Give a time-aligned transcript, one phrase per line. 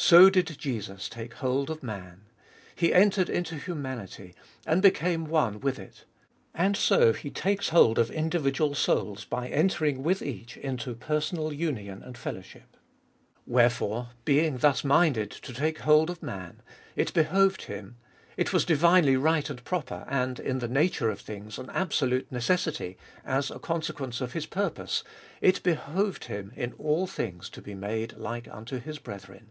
[0.00, 2.20] So did Jesus take hold of man.
[2.76, 6.04] He entered into humanity and became one with it.
[6.54, 12.04] And so he takes hold of individual souls by entering with each into personal union
[12.04, 12.76] and fellowship.
[13.44, 16.62] Wherefore, being thus minded to take hold of man,
[16.94, 17.96] it be hoved Him,
[18.36, 22.96] it was divinely right and proper, and, in the nature of things, an absolute necessity,
[23.24, 25.02] as a consequence of His purpose,
[25.40, 29.50] it behoved Him in all things to be made like unto His brethren.